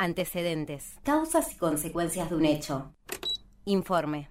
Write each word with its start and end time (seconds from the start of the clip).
Antecedentes. 0.00 0.94
Causas 1.02 1.52
y 1.52 1.56
consecuencias 1.56 2.30
de 2.30 2.36
un 2.36 2.44
hecho. 2.44 2.94
Informe. 3.64 4.30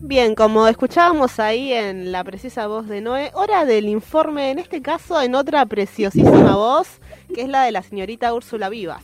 Bien, 0.00 0.36
como 0.36 0.68
escuchábamos 0.68 1.40
ahí 1.40 1.72
en 1.72 2.12
la 2.12 2.22
precisa 2.22 2.68
voz 2.68 2.86
de 2.86 3.00
Noé, 3.00 3.32
hora 3.34 3.64
del 3.64 3.88
informe, 3.88 4.52
en 4.52 4.60
este 4.60 4.80
caso 4.80 5.20
en 5.20 5.34
otra 5.34 5.66
preciosísima 5.66 6.54
voz, 6.54 7.00
que 7.34 7.42
es 7.42 7.48
la 7.48 7.64
de 7.64 7.72
la 7.72 7.82
señorita 7.82 8.32
Úrsula 8.32 8.68
Vivas. 8.68 9.02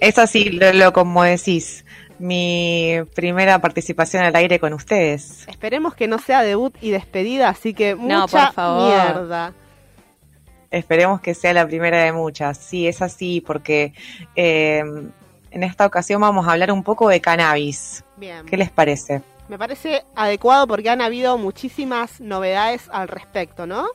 Es 0.00 0.18
así, 0.18 0.50
lo 0.50 0.92
como 0.92 1.22
decís, 1.22 1.84
mi 2.18 2.96
primera 3.14 3.60
participación 3.60 4.24
al 4.24 4.34
aire 4.34 4.58
con 4.58 4.72
ustedes. 4.72 5.46
Esperemos 5.46 5.94
que 5.94 6.08
no 6.08 6.18
sea 6.18 6.42
debut 6.42 6.74
y 6.80 6.90
despedida, 6.90 7.48
así 7.48 7.74
que 7.74 7.94
mucha 7.94 8.52
mierda. 8.56 9.54
Esperemos 10.70 11.20
que 11.20 11.34
sea 11.34 11.52
la 11.52 11.66
primera 11.66 12.04
de 12.04 12.12
muchas. 12.12 12.58
Sí, 12.58 12.86
es 12.86 13.02
así, 13.02 13.40
porque 13.40 13.92
eh, 14.36 14.84
en 15.50 15.62
esta 15.62 15.86
ocasión 15.86 16.20
vamos 16.20 16.46
a 16.46 16.52
hablar 16.52 16.70
un 16.70 16.82
poco 16.82 17.08
de 17.08 17.20
cannabis. 17.20 18.04
Bien. 18.16 18.46
¿Qué 18.46 18.56
les 18.56 18.70
parece? 18.70 19.22
Me 19.48 19.58
parece 19.58 20.04
adecuado 20.14 20.68
porque 20.68 20.90
han 20.90 21.00
habido 21.00 21.36
muchísimas 21.36 22.20
novedades 22.20 22.82
al 22.92 23.08
respecto, 23.08 23.66
¿no? 23.66 23.88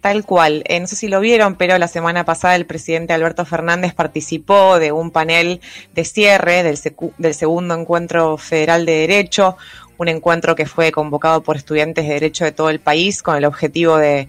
Tal 0.00 0.24
cual. 0.24 0.64
Eh, 0.66 0.80
no 0.80 0.86
sé 0.88 0.96
si 0.96 1.08
lo 1.08 1.20
vieron, 1.20 1.54
pero 1.54 1.78
la 1.78 1.88
semana 1.88 2.24
pasada 2.24 2.56
el 2.56 2.66
presidente 2.66 3.12
Alberto 3.12 3.44
Fernández 3.44 3.94
participó 3.94 4.80
de 4.80 4.90
un 4.90 5.12
panel 5.12 5.60
de 5.94 6.04
cierre 6.04 6.64
del, 6.64 6.78
del 7.18 7.34
segundo 7.34 7.74
encuentro 7.74 8.36
federal 8.36 8.84
de 8.84 8.92
derecho, 8.92 9.56
un 9.98 10.08
encuentro 10.08 10.54
que 10.54 10.66
fue 10.66 10.92
convocado 10.92 11.42
por 11.42 11.56
estudiantes 11.56 12.06
de 12.06 12.14
derecho 12.14 12.44
de 12.44 12.52
todo 12.52 12.70
el 12.70 12.80
país 12.80 13.22
con 13.22 13.36
el 13.36 13.44
objetivo 13.44 13.96
de 13.96 14.28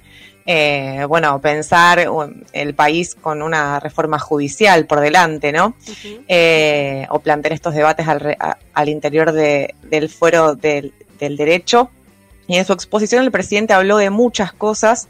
eh, 0.50 1.06
bueno, 1.10 1.42
pensar 1.42 2.08
el 2.54 2.74
país 2.74 3.16
con 3.16 3.42
una 3.42 3.82
reforma 3.82 4.18
judicial 4.18 4.88
por 4.88 5.02
delante, 5.02 5.52
¿no? 5.52 5.76
Eh, 6.28 7.06
o 7.10 7.20
plantear 7.20 7.52
estos 7.52 7.76
debates 7.76 8.08
al, 8.08 8.38
al 8.74 8.90
interior 8.90 9.34
del 9.34 10.10
fuero 10.10 10.56
del, 10.56 10.94
del 11.20 11.36
derecho. 11.36 11.92
Y 12.48 12.58
en 12.58 12.66
su 12.66 12.74
exposición 12.74 13.24
el 13.24 13.32
presidente 13.32 13.74
habló 13.74 13.98
de 13.98 14.10
muchas 14.10 14.54
cosas 14.54 15.08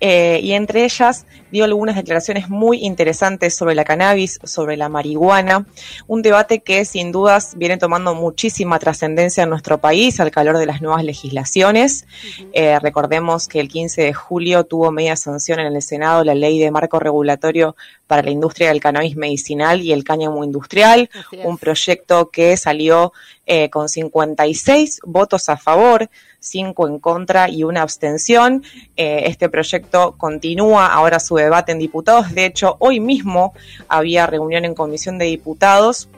eh, 0.00 0.40
y 0.42 0.52
entre 0.52 0.84
ellas 0.84 1.26
dio 1.50 1.64
algunas 1.64 1.96
declaraciones 1.96 2.48
muy 2.48 2.84
interesantes 2.84 3.54
sobre 3.54 3.74
la 3.74 3.84
cannabis, 3.84 4.38
sobre 4.44 4.76
la 4.76 4.88
marihuana, 4.88 5.66
un 6.06 6.22
debate 6.22 6.60
que 6.60 6.84
sin 6.84 7.12
dudas 7.12 7.54
viene 7.56 7.76
tomando 7.76 8.14
muchísima 8.14 8.78
trascendencia 8.78 9.44
en 9.44 9.50
nuestro 9.50 9.78
país 9.78 10.20
al 10.20 10.30
calor 10.30 10.58
de 10.58 10.66
las 10.66 10.82
nuevas 10.82 11.04
legislaciones. 11.04 12.06
Eh, 12.52 12.78
recordemos 12.80 13.48
que 13.48 13.60
el 13.60 13.68
15 13.68 14.02
de 14.02 14.12
julio 14.12 14.64
tuvo 14.64 14.90
media 14.90 15.16
sanción 15.16 15.60
en 15.60 15.74
el 15.74 15.82
Senado 15.82 16.24
la 16.24 16.34
ley 16.34 16.58
de 16.58 16.70
marco 16.70 16.98
regulatorio 16.98 17.76
para 18.06 18.22
la 18.22 18.30
industria 18.30 18.68
del 18.68 18.80
cannabis 18.80 19.16
medicinal 19.16 19.82
y 19.82 19.92
el 19.92 20.04
cáñamo 20.04 20.42
industrial, 20.44 21.10
un 21.44 21.58
proyecto 21.58 22.30
que 22.30 22.56
salió 22.56 23.12
eh, 23.46 23.70
con 23.70 23.88
56 23.88 25.00
votos 25.04 25.48
a 25.48 25.56
favor, 25.56 26.08
5 26.40 26.88
en 26.88 26.98
contra 26.98 27.48
y 27.48 27.64
una 27.64 27.82
abstención. 27.82 28.62
Eh, 28.96 29.24
este 29.26 29.48
proyecto 29.48 30.16
continúa 30.16 30.86
ahora 30.86 31.20
su 31.20 31.36
debate 31.36 31.72
en 31.72 31.78
diputados. 31.78 32.32
De 32.34 32.46
hecho, 32.46 32.76
hoy 32.78 33.00
mismo 33.00 33.54
había 33.88 34.26
reunión 34.26 34.64
en 34.64 34.74
comisión 34.74 35.18
de 35.18 35.26
diputados 35.26 36.08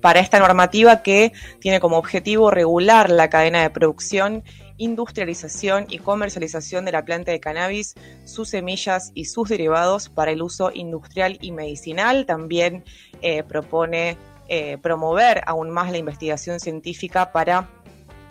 para 0.00 0.20
esta 0.20 0.38
normativa 0.38 1.02
que 1.02 1.32
tiene 1.58 1.78
como 1.78 1.98
objetivo 1.98 2.50
regular 2.50 3.10
la 3.10 3.28
cadena 3.28 3.62
de 3.62 3.70
producción 3.70 4.42
industrialización 4.80 5.86
y 5.90 5.98
comercialización 5.98 6.86
de 6.86 6.92
la 6.92 7.04
planta 7.04 7.30
de 7.30 7.38
cannabis, 7.38 7.94
sus 8.24 8.48
semillas 8.48 9.12
y 9.14 9.26
sus 9.26 9.50
derivados 9.50 10.08
para 10.08 10.30
el 10.30 10.40
uso 10.40 10.70
industrial 10.72 11.36
y 11.42 11.52
medicinal. 11.52 12.24
También 12.24 12.82
eh, 13.20 13.42
propone 13.42 14.16
eh, 14.48 14.78
promover 14.78 15.42
aún 15.46 15.70
más 15.70 15.92
la 15.92 15.98
investigación 15.98 16.60
científica 16.60 17.30
para 17.30 17.68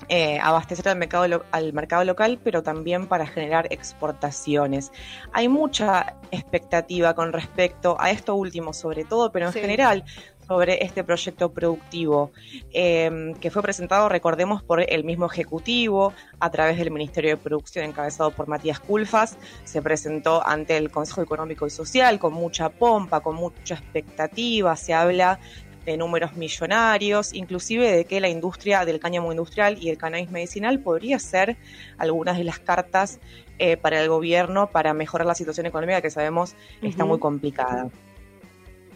eh, 0.09 0.39
abastecer 0.41 0.89
al 0.89 0.97
mercado, 0.97 1.43
al 1.51 1.73
mercado 1.73 2.03
local, 2.03 2.39
pero 2.43 2.63
también 2.63 3.07
para 3.07 3.27
generar 3.27 3.67
exportaciones. 3.71 4.91
Hay 5.33 5.47
mucha 5.47 6.15
expectativa 6.31 7.13
con 7.13 7.31
respecto 7.31 7.95
a 7.99 8.11
esto 8.11 8.35
último, 8.35 8.73
sobre 8.73 9.05
todo, 9.05 9.31
pero 9.31 9.47
en 9.47 9.53
general 9.53 10.03
sobre 10.49 10.83
este 10.83 11.03
proyecto 11.03 11.51
productivo 11.51 12.31
em, 12.73 13.35
que 13.35 13.51
fue 13.51 13.61
presentado, 13.61 14.09
recordemos, 14.09 14.63
por 14.63 14.81
el 14.81 15.03
mismo 15.03 15.27
Ejecutivo 15.27 16.11
a 16.39 16.49
través 16.49 16.79
del 16.79 16.89
Ministerio 16.89 17.29
de 17.29 17.37
Producción 17.37 17.85
encabezado 17.85 18.31
por 18.31 18.47
Matías 18.47 18.79
Culfas. 18.79 19.37
Se 19.63 19.83
presentó 19.83 20.45
ante 20.45 20.75
el 20.75 20.89
Consejo 20.89 21.21
Económico 21.21 21.67
y 21.67 21.69
Social 21.69 22.17
con 22.17 22.33
mucha 22.33 22.69
pompa, 22.69 23.19
con 23.19 23.35
mucha 23.35 23.75
expectativa. 23.75 24.75
Se 24.75 24.95
habla 24.95 25.39
de 25.85 25.97
números 25.97 26.35
millonarios, 26.35 27.33
inclusive 27.33 27.91
de 27.91 28.05
que 28.05 28.19
la 28.19 28.29
industria 28.29 28.85
del 28.85 28.99
cáñamo 28.99 29.31
industrial 29.31 29.77
y 29.81 29.89
el 29.89 29.97
cannabis 29.97 30.29
medicinal 30.31 30.79
podría 30.79 31.19
ser 31.19 31.57
algunas 31.97 32.37
de 32.37 32.43
las 32.43 32.59
cartas 32.59 33.19
eh, 33.57 33.77
para 33.77 34.01
el 34.01 34.09
gobierno 34.09 34.69
para 34.71 34.93
mejorar 34.93 35.27
la 35.27 35.35
situación 35.35 35.65
económica 35.65 36.01
que 36.01 36.09
sabemos 36.09 36.55
está 36.81 37.05
muy 37.05 37.19
complicada. 37.19 37.89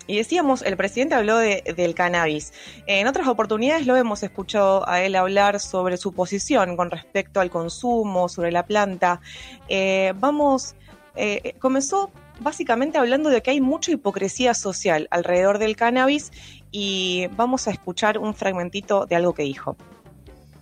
Y 0.05 0.17
decíamos, 0.17 0.61
el 0.63 0.75
presidente 0.75 1.15
habló 1.15 1.37
del 1.37 1.95
cannabis. 1.95 2.53
En 2.87 3.07
otras 3.07 3.27
oportunidades 3.27 3.87
lo 3.87 3.95
hemos 3.95 4.21
escuchado 4.21 4.87
a 4.87 5.01
él 5.01 5.15
hablar 5.15 5.61
sobre 5.61 5.95
su 5.95 6.13
posición 6.13 6.75
con 6.75 6.91
respecto 6.91 7.39
al 7.39 7.49
consumo, 7.49 8.27
sobre 8.27 8.51
la 8.51 8.65
planta. 8.65 9.21
Eh, 9.69 10.13
vamos, 10.17 10.75
eh, 11.15 11.55
comenzó 11.59 12.11
básicamente 12.39 12.97
hablando 12.97 13.29
de 13.29 13.41
que 13.41 13.51
hay 13.51 13.61
mucha 13.61 13.91
hipocresía 13.91 14.53
social 14.53 15.07
alrededor 15.11 15.59
del 15.59 15.75
cannabis 15.75 16.31
y 16.71 17.27
vamos 17.35 17.67
a 17.67 17.71
escuchar 17.71 18.17
un 18.17 18.33
fragmentito 18.33 19.05
de 19.05 19.15
algo 19.15 19.33
que 19.33 19.43
dijo. 19.43 19.77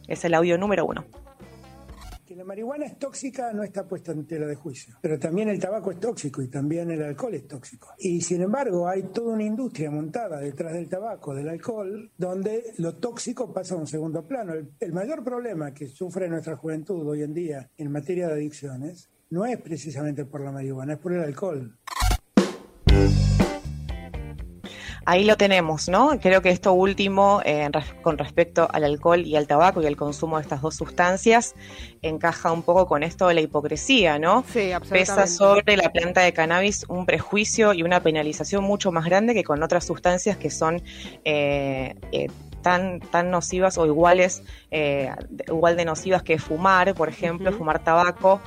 Es 0.08 0.26
el 0.26 0.34
audio 0.34 0.58
número 0.58 0.86
uno. 0.86 1.06
Que 2.26 2.36
la 2.36 2.44
marihuana 2.46 2.86
es 2.86 2.98
tóxica 2.98 3.52
no 3.52 3.64
está 3.64 3.86
puesta 3.86 4.14
en 4.14 4.26
tela 4.26 4.48
de 4.48 4.56
juicio, 4.56 4.96
pero 5.02 5.20
también 5.20 5.50
el 5.50 5.60
tabaco 5.60 5.92
es 5.92 6.00
tóxico 6.00 6.42
y 6.42 6.48
también 6.48 6.90
el 6.90 7.04
alcohol 7.04 7.34
es 7.34 7.46
tóxico. 7.46 7.90
Y 7.98 8.22
sin 8.22 8.42
embargo 8.42 8.88
hay 8.88 9.04
toda 9.04 9.34
una 9.34 9.44
industria 9.44 9.92
montada 9.92 10.40
detrás 10.40 10.74
del 10.74 10.88
tabaco, 10.88 11.36
del 11.36 11.50
alcohol, 11.50 12.10
donde 12.18 12.74
lo 12.78 12.96
tóxico 12.96 13.52
pasa 13.52 13.76
a 13.76 13.78
un 13.78 13.88
segundo 13.88 14.26
plano. 14.26 14.54
El, 14.54 14.72
el 14.80 14.94
mayor 14.94 15.24
problema 15.24 15.74
que 15.74 15.88
sufre 15.88 16.30
nuestra 16.30 16.56
juventud 16.56 17.06
hoy 17.06 17.24
en 17.24 17.34
día 17.34 17.70
en 17.78 17.92
materia 17.92 18.28
de 18.28 18.34
adicciones 18.34 19.10
no 19.32 19.46
es 19.46 19.60
precisamente 19.60 20.26
por 20.26 20.42
la 20.42 20.52
marihuana, 20.52 20.94
es 20.94 21.00
por 21.00 21.14
el 21.14 21.24
alcohol. 21.24 21.78
Ahí 25.04 25.24
lo 25.24 25.36
tenemos, 25.36 25.90
¿no? 25.90 26.20
Creo 26.22 26.44
que 26.44 26.52
esto 26.52 26.74
último, 26.74 27.42
eh, 27.44 27.68
con 28.04 28.20
respecto 28.20 28.68
al 28.72 28.84
alcohol 28.84 29.22
y 29.26 29.36
al 29.36 29.48
tabaco 29.48 29.82
y 29.82 29.88
al 29.88 29.96
consumo 29.96 30.38
de 30.38 30.44
estas 30.44 30.62
dos 30.62 30.76
sustancias, 30.76 31.56
encaja 32.04 32.52
un 32.52 32.62
poco 32.62 32.86
con 32.86 33.02
esto 33.02 33.28
de 33.28 33.34
la 33.34 33.42
hipocresía, 33.42 34.20
¿no? 34.20 34.44
Sí, 34.54 34.72
absolutamente. 34.72 35.00
Pesa 35.00 35.28
sobre 35.28 35.76
la 35.76 35.92
planta 35.92 36.22
de 36.22 36.34
cannabis 36.34 36.86
un 36.88 37.08
prejuicio 37.08 37.74
y 37.74 37.82
una 37.82 38.04
penalización 38.04 38.64
mucho 38.64 38.92
más 38.92 39.06
grande 39.06 39.34
que 39.34 39.44
con 39.44 39.64
otras 39.64 39.86
sustancias 39.86 40.38
que 40.38 40.52
son 40.52 40.84
eh, 41.26 41.96
eh, 42.12 42.28
tan, 42.62 43.00
tan 43.00 43.32
nocivas 43.32 43.78
o 43.78 43.86
iguales, 43.86 44.44
igual 45.48 45.78
de 45.78 45.86
nocivas 45.86 46.24
que 46.24 46.38
fumar, 46.40 46.94
por 46.94 47.10
ejemplo, 47.10 47.52
fumar 47.52 47.84
tabaco 47.84 48.40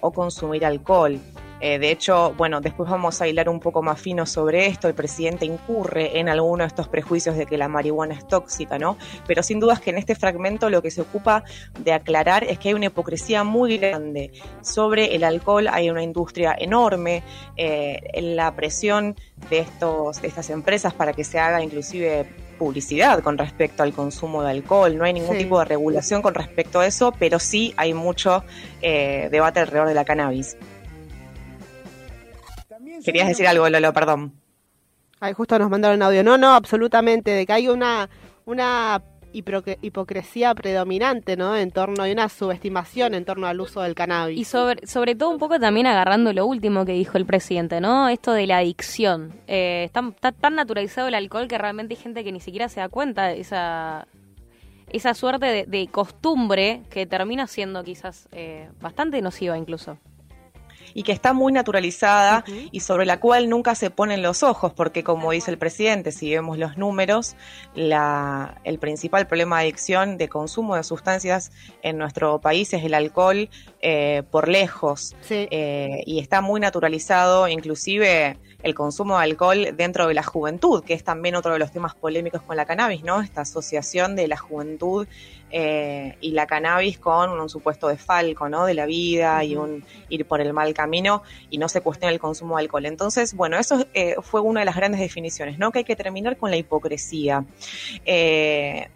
o 0.00 0.12
consumir 0.12 0.64
alcohol. 0.64 1.20
Eh, 1.66 1.78
de 1.78 1.90
hecho, 1.90 2.34
bueno, 2.36 2.60
después 2.60 2.90
vamos 2.90 3.22
a 3.22 3.26
hilar 3.26 3.48
un 3.48 3.58
poco 3.58 3.80
más 3.80 3.98
fino 3.98 4.26
sobre 4.26 4.66
esto. 4.66 4.86
El 4.86 4.92
presidente 4.92 5.46
incurre 5.46 6.18
en 6.18 6.28
alguno 6.28 6.62
de 6.62 6.68
estos 6.68 6.88
prejuicios 6.88 7.38
de 7.38 7.46
que 7.46 7.56
la 7.56 7.68
marihuana 7.68 8.12
es 8.12 8.28
tóxica, 8.28 8.78
¿no? 8.78 8.98
Pero 9.26 9.42
sin 9.42 9.60
dudas 9.60 9.80
que 9.80 9.88
en 9.88 9.96
este 9.96 10.14
fragmento 10.14 10.68
lo 10.68 10.82
que 10.82 10.90
se 10.90 11.00
ocupa 11.00 11.42
de 11.78 11.94
aclarar 11.94 12.44
es 12.44 12.58
que 12.58 12.68
hay 12.68 12.74
una 12.74 12.86
hipocresía 12.86 13.44
muy 13.44 13.78
grande. 13.78 14.30
Sobre 14.60 15.14
el 15.14 15.24
alcohol 15.24 15.68
hay 15.68 15.88
una 15.88 16.02
industria 16.02 16.54
enorme, 16.58 17.22
eh, 17.56 18.10
la 18.20 18.54
presión 18.54 19.16
de, 19.48 19.60
estos, 19.60 20.20
de 20.20 20.28
estas 20.28 20.50
empresas 20.50 20.92
para 20.92 21.14
que 21.14 21.24
se 21.24 21.38
haga 21.38 21.62
inclusive 21.62 22.26
publicidad 22.54 23.22
con 23.22 23.38
respecto 23.38 23.82
al 23.82 23.92
consumo 23.92 24.42
de 24.42 24.50
alcohol, 24.50 24.96
no 24.96 25.04
hay 25.04 25.12
ningún 25.12 25.36
tipo 25.38 25.58
de 25.58 25.64
regulación 25.66 26.22
con 26.22 26.34
respecto 26.34 26.80
a 26.80 26.86
eso, 26.86 27.12
pero 27.18 27.38
sí 27.38 27.74
hay 27.76 27.94
mucho 27.94 28.44
eh, 28.82 29.28
debate 29.30 29.60
alrededor 29.60 29.88
de 29.88 29.94
la 29.94 30.04
cannabis. 30.04 30.56
Querías 33.04 33.28
decir 33.28 33.46
algo, 33.46 33.68
Lolo, 33.68 33.92
perdón. 33.92 34.32
Ay, 35.20 35.32
justo 35.32 35.58
nos 35.58 35.70
mandaron 35.70 36.02
audio. 36.02 36.22
No, 36.22 36.36
no, 36.38 36.54
absolutamente, 36.54 37.30
de 37.30 37.46
que 37.46 37.52
hay 37.52 37.68
una, 37.68 38.08
una 38.44 39.02
hipocresía 39.34 40.54
predominante, 40.54 41.36
¿no? 41.36 41.56
En 41.56 41.70
torno, 41.70 42.02
hay 42.02 42.12
una 42.12 42.28
subestimación 42.28 43.14
en 43.14 43.24
torno 43.24 43.46
al 43.46 43.60
uso 43.60 43.82
del 43.82 43.94
cannabis. 43.94 44.38
Y 44.38 44.44
sobre, 44.44 44.86
sobre 44.86 45.14
todo 45.14 45.30
un 45.30 45.38
poco 45.38 45.58
también 45.58 45.86
agarrando 45.86 46.32
lo 46.32 46.46
último 46.46 46.84
que 46.84 46.92
dijo 46.92 47.18
el 47.18 47.26
presidente, 47.26 47.80
¿no? 47.80 48.08
Esto 48.08 48.32
de 48.32 48.46
la 48.46 48.58
adicción. 48.58 49.32
Eh, 49.46 49.84
está, 49.84 50.32
tan 50.32 50.54
naturalizado 50.54 51.08
el 51.08 51.14
alcohol 51.14 51.48
que 51.48 51.58
realmente 51.58 51.94
hay 51.94 52.00
gente 52.00 52.24
que 52.24 52.32
ni 52.32 52.40
siquiera 52.40 52.68
se 52.68 52.80
da 52.80 52.88
cuenta 52.88 53.28
de 53.28 53.40
esa, 53.40 54.06
esa 54.90 55.14
suerte 55.14 55.66
de, 55.66 55.88
costumbre 55.88 56.82
que 56.90 57.06
termina 57.06 57.46
siendo 57.46 57.82
quizás 57.84 58.28
eh, 58.32 58.68
bastante 58.80 59.20
nociva 59.20 59.58
incluso. 59.58 59.98
Y 60.94 61.02
que 61.02 61.12
está 61.12 61.32
muy 61.32 61.52
naturalizada 61.52 62.44
y 62.70 62.80
sobre 62.80 63.04
la 63.04 63.20
cual 63.20 63.48
nunca 63.48 63.74
se 63.74 63.90
ponen 63.90 64.22
los 64.22 64.42
ojos, 64.42 64.72
porque 64.72 65.02
como 65.02 65.32
dice 65.32 65.50
el 65.50 65.58
presidente, 65.58 66.12
si 66.12 66.30
vemos 66.30 66.56
los 66.56 66.78
números, 66.78 67.36
la, 67.74 68.60
el 68.64 68.78
principal 68.78 69.26
problema 69.26 69.58
de 69.58 69.64
adicción 69.64 70.16
de 70.16 70.28
consumo 70.28 70.76
de 70.76 70.84
sustancias 70.84 71.50
en 71.82 71.98
nuestro 71.98 72.40
país 72.40 72.72
es 72.72 72.84
el 72.84 72.94
alcohol 72.94 73.50
eh, 73.80 74.22
por 74.30 74.48
lejos. 74.48 75.14
Eh, 75.28 76.02
y 76.06 76.20
está 76.20 76.40
muy 76.40 76.60
naturalizado, 76.60 77.48
inclusive 77.48 78.38
el 78.64 78.74
consumo 78.74 79.18
de 79.18 79.24
alcohol 79.24 79.68
dentro 79.76 80.08
de 80.08 80.14
la 80.14 80.22
juventud, 80.22 80.82
que 80.82 80.94
es 80.94 81.04
también 81.04 81.36
otro 81.36 81.52
de 81.52 81.58
los 81.58 81.70
temas 81.70 81.94
polémicos 81.94 82.40
con 82.42 82.56
la 82.56 82.64
cannabis, 82.64 83.04
¿no? 83.04 83.20
Esta 83.20 83.42
asociación 83.42 84.16
de 84.16 84.26
la 84.26 84.38
juventud 84.38 85.06
eh, 85.50 86.16
y 86.22 86.30
la 86.30 86.46
cannabis 86.46 86.98
con 86.98 87.30
un 87.38 87.48
supuesto 87.50 87.88
desfalco, 87.88 88.48
¿no? 88.48 88.64
De 88.64 88.72
la 88.72 88.86
vida 88.86 89.44
y 89.44 89.54
un 89.54 89.84
ir 90.08 90.24
por 90.24 90.40
el 90.40 90.54
mal 90.54 90.72
camino 90.72 91.22
y 91.50 91.58
no 91.58 91.68
se 91.68 91.82
cuestiona 91.82 92.10
el 92.10 92.18
consumo 92.18 92.56
de 92.56 92.62
alcohol. 92.62 92.86
Entonces, 92.86 93.34
bueno, 93.34 93.58
eso 93.58 93.86
eh, 93.92 94.16
fue 94.22 94.40
una 94.40 94.60
de 94.60 94.66
las 94.66 94.76
grandes 94.76 94.98
definiciones, 94.98 95.58
¿no? 95.58 95.70
Que 95.70 95.80
hay 95.80 95.84
que 95.84 95.94
terminar 95.94 96.38
con 96.38 96.50
la 96.50 96.56
hipocresía. 96.56 97.44
Eh, 98.06 98.88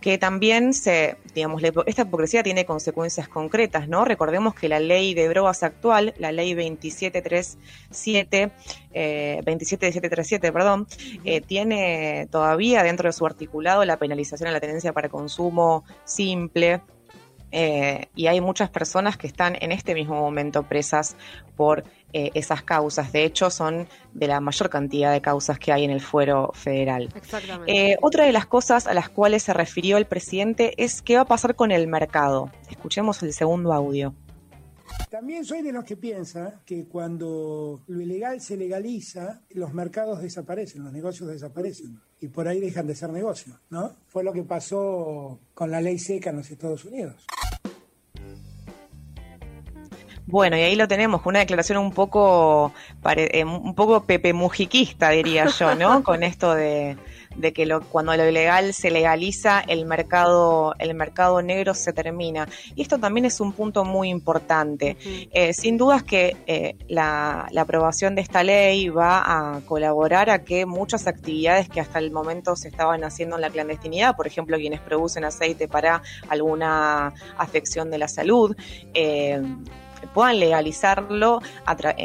que 0.00 0.18
también 0.18 0.72
se, 0.72 1.16
digamos, 1.34 1.62
esta 1.86 2.02
hipocresía 2.02 2.42
tiene 2.42 2.64
consecuencias 2.64 3.28
concretas, 3.28 3.88
¿no? 3.88 4.04
Recordemos 4.04 4.54
que 4.54 4.68
la 4.68 4.80
ley 4.80 5.14
de 5.14 5.28
drogas 5.28 5.62
actual, 5.62 6.14
la 6.18 6.32
ley 6.32 6.54
2737, 6.54 8.50
eh, 8.92 9.42
27737, 9.44 10.52
perdón, 10.52 10.86
eh, 11.24 11.40
tiene 11.40 12.28
todavía 12.30 12.82
dentro 12.82 13.08
de 13.08 13.12
su 13.12 13.26
articulado 13.26 13.84
la 13.84 13.98
penalización 13.98 14.48
a 14.48 14.52
la 14.52 14.60
tenencia 14.60 14.92
para 14.92 15.08
consumo 15.08 15.84
simple, 16.04 16.80
eh, 17.52 18.08
y 18.14 18.26
hay 18.26 18.40
muchas 18.40 18.70
personas 18.70 19.16
que 19.16 19.26
están 19.26 19.56
en 19.60 19.72
este 19.72 19.94
mismo 19.94 20.14
momento 20.14 20.62
presas 20.62 21.16
por 21.56 21.84
eh, 22.12 22.30
esas 22.34 22.62
causas. 22.62 23.12
De 23.12 23.24
hecho, 23.24 23.50
son 23.50 23.88
de 24.12 24.26
la 24.26 24.40
mayor 24.40 24.70
cantidad 24.70 25.12
de 25.12 25.20
causas 25.20 25.58
que 25.58 25.72
hay 25.72 25.84
en 25.84 25.90
el 25.90 26.00
fuero 26.00 26.50
federal. 26.54 27.08
Eh, 27.66 27.96
otra 28.02 28.24
de 28.24 28.32
las 28.32 28.46
cosas 28.46 28.86
a 28.86 28.94
las 28.94 29.08
cuales 29.08 29.42
se 29.42 29.52
refirió 29.52 29.96
el 29.96 30.06
presidente 30.06 30.74
es 30.82 31.02
qué 31.02 31.16
va 31.16 31.22
a 31.22 31.26
pasar 31.26 31.54
con 31.54 31.70
el 31.70 31.86
mercado. 31.86 32.50
Escuchemos 32.68 33.22
el 33.22 33.32
segundo 33.32 33.72
audio. 33.72 34.14
También 35.08 35.44
soy 35.44 35.62
de 35.62 35.72
los 35.72 35.84
que 35.84 35.96
piensa 35.96 36.60
que 36.64 36.86
cuando 36.86 37.82
lo 37.86 38.00
ilegal 38.00 38.40
se 38.40 38.56
legaliza, 38.56 39.42
los 39.50 39.72
mercados 39.72 40.22
desaparecen, 40.22 40.84
los 40.84 40.92
negocios 40.92 41.28
desaparecen 41.28 42.00
y 42.20 42.28
por 42.28 42.46
ahí 42.46 42.60
dejan 42.60 42.86
de 42.86 42.94
ser 42.94 43.10
negocios, 43.10 43.56
¿no? 43.70 43.96
Fue 44.06 44.22
lo 44.22 44.32
que 44.32 44.42
pasó 44.42 45.40
con 45.54 45.70
la 45.70 45.80
ley 45.80 45.98
seca 45.98 46.30
en 46.30 46.36
los 46.36 46.50
Estados 46.50 46.84
Unidos. 46.84 47.26
Bueno, 50.30 50.56
y 50.56 50.60
ahí 50.60 50.76
lo 50.76 50.86
tenemos, 50.86 51.22
una 51.24 51.40
declaración 51.40 51.78
un 51.78 51.92
poco, 51.92 52.72
eh, 53.16 53.44
un 53.44 53.74
poco 53.74 54.04
pepe 54.04 54.32
mujiquista, 54.32 55.10
diría 55.10 55.46
yo, 55.46 55.74
¿no? 55.74 56.02
Con 56.04 56.22
esto 56.22 56.54
de, 56.54 56.96
de 57.36 57.52
que 57.52 57.66
lo, 57.66 57.80
cuando 57.80 58.16
lo 58.16 58.28
ilegal 58.28 58.74
se 58.74 58.90
legaliza, 58.90 59.60
el 59.66 59.86
mercado, 59.86 60.74
el 60.78 60.94
mercado 60.94 61.42
negro 61.42 61.74
se 61.74 61.92
termina. 61.92 62.48
Y 62.74 62.82
esto 62.82 62.98
también 62.98 63.24
es 63.24 63.40
un 63.40 63.52
punto 63.52 63.84
muy 63.84 64.08
importante. 64.08 64.96
Eh, 65.32 65.52
sin 65.52 65.76
dudas 65.76 66.02
que 66.02 66.36
eh, 66.46 66.76
la, 66.88 67.48
la, 67.50 67.62
aprobación 67.62 68.14
de 68.14 68.22
esta 68.22 68.42
ley 68.42 68.88
va 68.88 69.22
a 69.24 69.60
colaborar 69.62 70.30
a 70.30 70.44
que 70.44 70.66
muchas 70.66 71.06
actividades 71.06 71.68
que 71.68 71.80
hasta 71.80 71.98
el 71.98 72.10
momento 72.10 72.56
se 72.56 72.68
estaban 72.68 73.04
haciendo 73.04 73.36
en 73.36 73.42
la 73.42 73.50
clandestinidad, 73.50 74.16
por 74.16 74.26
ejemplo, 74.26 74.56
quienes 74.56 74.80
producen 74.80 75.24
aceite 75.24 75.68
para 75.68 76.02
alguna 76.28 77.12
afección 77.36 77.90
de 77.90 77.98
la 77.98 78.08
salud, 78.08 78.56
eh, 78.94 79.40
puedan 80.14 80.40
legalizarlo 80.40 81.40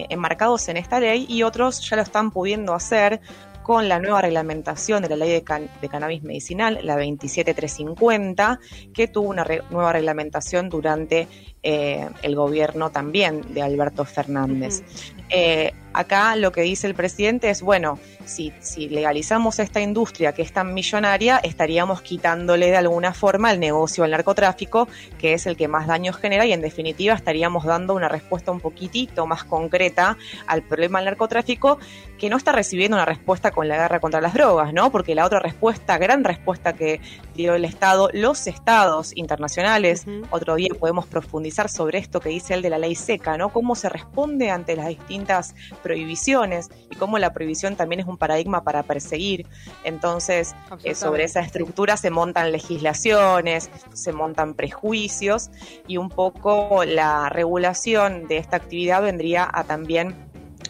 enmarcados 0.09 0.67
en 0.69 0.77
esta 0.77 0.99
ley 0.99 1.25
y 1.29 1.43
otros 1.43 1.87
ya 1.87 1.95
lo 1.95 2.01
están 2.01 2.31
pudiendo 2.31 2.73
hacer 2.73 3.21
con 3.65 3.89
la 3.89 3.97
nueva 3.97 4.21
reglamentación 4.21 5.01
de 5.01 5.09
la 5.09 5.15
ley 5.15 5.31
de, 5.31 5.43
cannabis 5.89 6.21
medicinal, 6.21 6.77
la 6.83 6.95
27350, 6.97 8.59
que 8.93 9.07
tuvo 9.07 9.29
una 9.29 9.43
nueva 9.71 9.91
reglamentación 9.91 10.69
durante 10.69 11.27
eh, 11.67 12.07
el 12.21 12.35
gobierno 12.35 12.91
también 12.91 13.41
de 13.55 13.63
Alberto 13.63 14.05
Fernández. 14.05 14.83
Eh, 15.31 15.73
acá 15.93 16.35
lo 16.35 16.51
que 16.51 16.61
dice 16.61 16.85
el 16.85 16.93
presidente 16.93 17.49
es, 17.49 17.63
bueno, 17.63 17.97
si, 18.25 18.53
si, 18.59 18.89
legalizamos 18.89 19.57
esta 19.57 19.81
industria 19.81 20.33
que 20.33 20.43
es 20.43 20.51
tan 20.51 20.75
millonaria, 20.75 21.39
estaríamos 21.41 22.03
quitándole 22.03 22.67
de 22.67 22.77
alguna 22.77 23.13
forma 23.13 23.51
el 23.51 23.59
negocio 23.59 24.03
al 24.03 24.11
narcotráfico, 24.11 24.87
que 25.17 25.33
es 25.33 25.47
el 25.47 25.57
que 25.57 25.67
más 25.67 25.87
daños 25.87 26.17
genera, 26.17 26.45
y 26.45 26.53
en 26.53 26.61
definitiva 26.61 27.15
estaríamos 27.15 27.65
dando 27.65 27.95
una 27.95 28.09
respuesta 28.09 28.51
un 28.51 28.59
poquitito 28.59 29.25
más 29.25 29.43
concreta 29.43 30.17
al 30.45 30.61
problema 30.61 30.99
del 30.99 31.05
narcotráfico, 31.05 31.79
que 32.19 32.29
no 32.29 32.37
está 32.37 32.51
recibiendo 32.51 32.95
una 32.95 33.05
respuesta 33.05 33.49
con 33.51 33.67
la 33.67 33.77
guerra 33.77 33.99
contra 33.99 34.21
las 34.21 34.33
drogas, 34.33 34.71
¿no? 34.73 34.91
Porque 34.91 35.15
la 35.15 35.25
otra 35.25 35.39
respuesta, 35.39 35.97
gran 35.97 36.23
respuesta 36.23 36.73
que 36.73 36.99
dio 37.35 37.55
el 37.55 37.65
Estado, 37.65 38.09
los 38.13 38.47
estados 38.47 39.15
internacionales, 39.15 40.05
otro 40.29 40.55
día 40.55 40.69
podemos 40.79 41.07
profundizar 41.07 41.54
sobre 41.69 41.99
esto 41.99 42.19
que 42.19 42.29
dice 42.29 42.53
él 42.53 42.61
de 42.61 42.69
la 42.69 42.77
ley 42.77 42.95
seca, 42.95 43.37
¿no? 43.37 43.49
Cómo 43.49 43.75
se 43.75 43.89
responde 43.89 44.51
ante 44.51 44.75
las 44.75 44.87
distintas 44.87 45.55
prohibiciones 45.81 46.69
y 46.91 46.95
cómo 46.95 47.17
la 47.17 47.33
prohibición 47.33 47.75
también 47.75 48.01
es 48.01 48.05
un 48.05 48.17
paradigma 48.17 48.63
para 48.63 48.83
perseguir. 48.83 49.47
Entonces, 49.83 50.55
eh, 50.83 50.95
sobre 50.95 51.23
esa 51.23 51.41
estructura 51.41 51.97
se 51.97 52.09
montan 52.09 52.51
legislaciones, 52.51 53.69
se 53.93 54.11
montan 54.11 54.53
prejuicios 54.53 55.49
y 55.87 55.97
un 55.97 56.09
poco 56.09 56.83
la 56.85 57.29
regulación 57.29 58.27
de 58.27 58.37
esta 58.37 58.57
actividad 58.57 59.01
vendría 59.01 59.49
a 59.51 59.63
también 59.63 60.15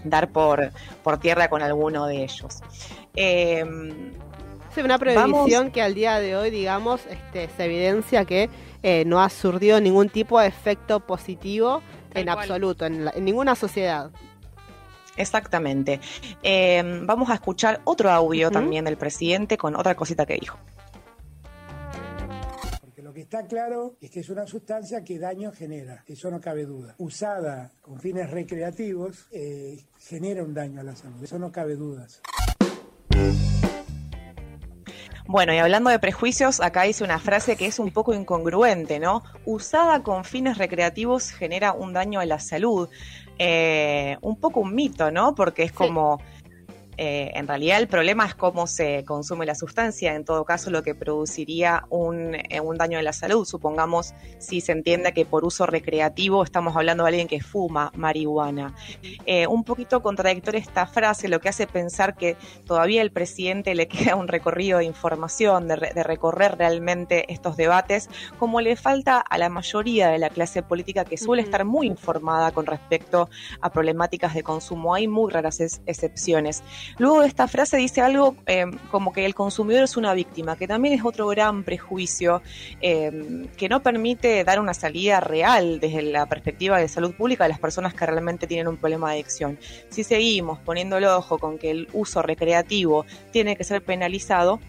dar 0.03 0.29
por, 0.29 0.71
por 1.03 1.19
tierra 1.19 1.49
con 1.49 1.61
alguno 1.61 2.05
de 2.05 2.23
ellos. 2.23 2.61
Eh, 3.15 3.65
una 4.83 4.97
prohibición 4.97 5.71
que 5.71 5.81
al 5.81 5.95
día 5.95 6.19
de 6.19 6.35
hoy, 6.35 6.49
digamos, 6.49 7.01
este, 7.09 7.49
se 7.55 7.65
evidencia 7.65 8.25
que 8.25 8.49
eh, 8.87 9.03
no 9.03 9.19
ha 9.19 9.29
surgido 9.29 9.81
ningún 9.81 10.09
tipo 10.09 10.39
de 10.39 10.45
efecto 10.45 10.99
positivo 10.99 11.81
en 12.13 12.29
absoluto, 12.29 12.85
en, 12.85 13.09
ninguna 13.19 13.55
sociedad. 13.55 14.11
Exactamente. 15.17 15.99
Eh, 16.43 16.83
vamos 17.01 17.31
a 17.31 17.33
escuchar 17.33 17.81
otro 17.85 18.11
audio 18.11 18.51
también 18.51 18.85
del 18.85 18.95
presidente 18.95 19.57
con 19.57 19.75
otra 19.75 19.95
cosita 19.95 20.27
que 20.27 20.35
dijo. 20.35 20.59
Porque 22.79 23.01
lo 23.01 23.11
que 23.11 23.21
está 23.21 23.47
claro 23.47 23.95
es 24.01 24.11
que 24.11 24.19
es 24.19 24.29
una 24.29 24.45
sustancia 24.45 25.03
que 25.03 25.17
daño 25.17 25.51
genera, 25.51 26.03
eso 26.05 26.29
no 26.29 26.39
cabe 26.39 26.65
duda. 26.65 26.93
Usada 26.99 27.71
con 27.81 27.99
fines 27.99 28.29
recreativos, 28.29 29.25
eh, 29.31 29.83
genera 29.97 30.43
un 30.43 30.53
daño 30.53 30.81
a 30.81 30.83
la 30.83 30.95
salud, 30.95 31.23
eso 31.23 31.39
no 31.39 31.51
cabe 31.51 31.75
dudas. 31.75 32.21
Bueno, 35.27 35.53
y 35.53 35.57
hablando 35.57 35.89
de 35.89 35.97
prejuicios, 35.97 36.61
acá 36.61 36.83
dice 36.83 37.03
una 37.03 37.17
frase 37.17 37.55
que 37.55 37.65
es 37.65 37.79
un 37.79 37.89
poco 37.89 38.13
incongruente, 38.13 38.99
¿no? 38.99 39.23
Usada 39.45 40.03
con 40.03 40.23
fines 40.23 40.59
recreativos 40.59 41.31
genera 41.31 41.73
un 41.73 41.93
daño 41.93 42.19
a 42.19 42.25
la 42.25 42.39
salud. 42.39 42.89
Eh, 43.39 44.17
un 44.21 44.35
poco 44.39 44.59
un 44.59 44.75
mito, 44.75 45.09
¿no? 45.09 45.33
Porque 45.33 45.63
es 45.63 45.71
como 45.71 46.21
eh, 46.97 47.31
en 47.35 47.47
realidad 47.47 47.79
el 47.79 47.87
problema 47.87 48.25
es 48.25 48.35
cómo 48.35 48.67
se 48.67 49.03
consume 49.05 49.45
la 49.45 49.55
sustancia, 49.55 50.15
en 50.15 50.25
todo 50.25 50.45
caso 50.45 50.69
lo 50.69 50.83
que 50.83 50.95
produciría 50.95 51.85
un, 51.89 52.35
eh, 52.35 52.59
un, 52.61 52.77
daño 52.77 52.99
en 52.99 53.05
la 53.05 53.13
salud. 53.13 53.45
Supongamos 53.45 54.13
si 54.37 54.61
se 54.61 54.71
entiende 54.71 55.13
que 55.13 55.25
por 55.25 55.45
uso 55.45 55.65
recreativo 55.65 56.43
estamos 56.43 56.75
hablando 56.75 57.03
de 57.03 57.09
alguien 57.09 57.27
que 57.27 57.41
fuma 57.41 57.91
marihuana. 57.95 58.75
Eh, 59.25 59.47
un 59.47 59.63
poquito 59.63 60.01
contradictoria 60.01 60.59
esta 60.59 60.87
frase, 60.87 61.27
lo 61.27 61.39
que 61.39 61.49
hace 61.49 61.67
pensar 61.67 62.15
que 62.15 62.37
todavía 62.65 63.01
el 63.01 63.11
presidente 63.11 63.75
le 63.75 63.87
queda 63.89 64.15
un 64.15 64.27
recorrido 64.27 64.79
de 64.79 64.85
información, 64.85 65.67
de, 65.67 65.91
de 65.93 66.03
recorrer 66.03 66.57
realmente 66.57 67.31
estos 67.33 67.57
debates, 67.57 68.09
como 68.39 68.61
le 68.61 68.75
falta 68.75 69.19
a 69.19 69.37
la 69.37 69.49
mayoría 69.49 70.09
de 70.09 70.19
la 70.19 70.29
clase 70.29 70.63
política 70.63 71.05
que 71.05 71.17
suele 71.17 71.41
estar 71.41 71.65
muy 71.65 71.87
informada 71.87 72.51
con 72.51 72.65
respecto 72.65 73.29
a 73.61 73.69
problemáticas 73.69 74.33
de 74.33 74.43
consumo. 74.43 74.93
Hay 74.93 75.07
muy 75.07 75.31
raras 75.31 75.59
excepciones. 75.59 76.63
Luego 76.97 77.21
de 77.21 77.27
esta 77.27 77.47
frase 77.47 77.77
dice 77.77 78.01
algo 78.01 78.35
eh, 78.45 78.65
como 78.91 79.13
que 79.13 79.25
el 79.25 79.35
consumidor 79.35 79.83
es 79.83 79.97
una 79.97 80.13
víctima, 80.13 80.55
que 80.55 80.67
también 80.67 80.93
es 80.93 81.03
otro 81.03 81.27
gran 81.27 81.63
prejuicio 81.63 82.41
eh, 82.81 83.47
que 83.57 83.69
no 83.69 83.81
permite 83.81 84.43
dar 84.43 84.59
una 84.59 84.73
salida 84.73 85.19
real 85.19 85.79
desde 85.79 86.01
la 86.01 86.25
perspectiva 86.25 86.77
de 86.77 86.87
salud 86.87 87.13
pública 87.13 87.45
a 87.45 87.47
las 87.47 87.59
personas 87.59 87.93
que 87.93 88.05
realmente 88.05 88.47
tienen 88.47 88.67
un 88.67 88.77
problema 88.77 89.09
de 89.09 89.15
adicción. 89.15 89.59
Si 89.89 90.03
seguimos 90.03 90.59
poniendo 90.59 90.97
el 90.97 91.05
ojo 91.05 91.37
con 91.37 91.57
que 91.57 91.71
el 91.71 91.87
uso 91.93 92.21
recreativo 92.21 93.05
tiene 93.31 93.55
que 93.55 93.63
ser 93.63 93.83
penalizado, 93.83 94.59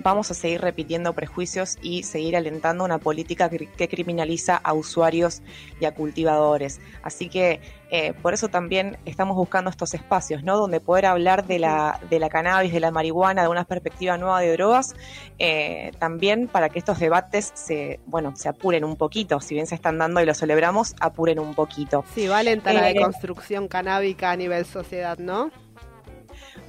vamos 0.00 0.30
a 0.30 0.34
seguir 0.34 0.60
repitiendo 0.60 1.12
prejuicios 1.12 1.78
y 1.82 2.02
seguir 2.02 2.36
alentando 2.36 2.84
una 2.84 2.98
política 2.98 3.48
que, 3.48 3.88
criminaliza 3.88 4.56
a 4.56 4.72
usuarios 4.72 5.42
y 5.80 5.84
a 5.84 5.94
cultivadores. 5.94 6.80
Así 7.02 7.28
que 7.28 7.60
eh, 7.90 8.12
por 8.22 8.34
eso 8.34 8.48
también 8.48 8.98
estamos 9.04 9.36
buscando 9.36 9.70
estos 9.70 9.94
espacios, 9.94 10.42
¿no? 10.42 10.56
Donde 10.56 10.80
poder 10.80 11.06
hablar 11.06 11.46
de 11.46 11.58
la, 11.58 12.00
de 12.10 12.18
la 12.18 12.28
cannabis, 12.28 12.72
de 12.72 12.80
la 12.80 12.90
marihuana, 12.90 13.42
de 13.42 13.48
una 13.48 13.64
perspectiva 13.64 14.18
nueva 14.18 14.40
de 14.40 14.52
drogas, 14.52 14.94
eh, 15.38 15.92
también 15.98 16.48
para 16.48 16.70
que 16.70 16.78
estos 16.78 16.98
debates 16.98 17.52
se, 17.54 18.00
bueno, 18.06 18.34
se 18.36 18.48
apuren 18.48 18.84
un 18.84 18.96
poquito, 18.96 19.40
si 19.40 19.54
bien 19.54 19.66
se 19.66 19.74
están 19.74 19.98
dando 19.98 20.20
y 20.20 20.26
lo 20.26 20.34
celebramos, 20.34 20.96
apuren 21.00 21.38
un 21.38 21.54
poquito. 21.54 22.04
Sí, 22.14 22.26
va 22.26 22.42
lenta 22.42 22.72
la 22.72 22.90
eh, 22.90 22.94
deconstrucción 22.94 23.68
canábica 23.68 24.32
a 24.32 24.36
nivel 24.36 24.64
sociedad, 24.64 25.18
¿no? 25.18 25.50